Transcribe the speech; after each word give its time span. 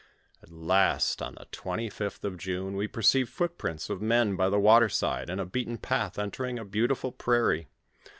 At 0.41 0.49
last, 0.49 1.21
on 1.21 1.35
the 1.35 1.45
25th 1.51 2.23
of 2.23 2.35
June, 2.39 2.75
we 2.75 2.87
perceived 2.87 3.29
footprints 3.29 3.87
of 3.87 4.01
men 4.01 4.35
by 4.35 4.49
the 4.49 4.59
water 4.59 4.89
side, 4.89 5.29
and 5.29 5.39
a 5.39 5.45
beaten 5.45 5.77
path 5.77 6.17
entering 6.17 6.57
a 6.57 6.65
beautiful 6.65 7.11
prairie. 7.11 7.67